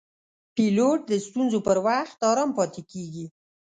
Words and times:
پیلوټ 0.55 0.99
د 1.07 1.13
ستونزو 1.25 1.59
پر 1.67 1.77
وخت 1.87 2.17
آرام 2.29 2.49
پاتې 2.57 2.81
کېږي. 2.91 3.25